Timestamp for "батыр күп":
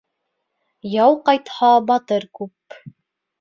1.93-2.81